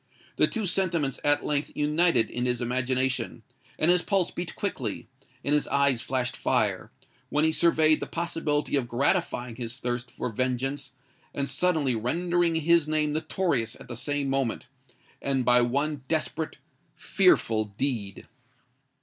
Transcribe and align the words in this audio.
The 0.37 0.47
two 0.47 0.65
sentiments 0.65 1.19
at 1.23 1.45
length 1.45 1.73
united 1.75 2.27
in 2.31 2.47
his 2.47 2.59
imagination; 2.59 3.43
and 3.77 3.91
his 3.91 4.01
pulse 4.01 4.31
beat 4.31 4.55
quickly—and 4.55 5.53
his 5.53 5.67
eyes 5.67 6.01
flashed 6.01 6.35
fire, 6.35 6.91
when 7.29 7.43
he 7.45 7.51
surveyed 7.51 7.99
the 7.99 8.07
possibility 8.07 8.75
of 8.75 8.87
gratifying 8.87 9.57
his 9.57 9.77
thirst 9.77 10.09
for 10.09 10.29
vengeance 10.31 10.93
and 11.35 11.47
suddenly 11.47 11.93
rendering 11.93 12.55
his 12.55 12.87
name 12.87 13.13
notorious 13.13 13.75
at 13.79 13.87
the 13.89 13.95
same 13.95 14.27
moment, 14.27 14.65
and 15.21 15.45
by 15.45 15.61
one 15.61 16.01
desperate—fearful 16.07 17.65
deed! 17.77 18.27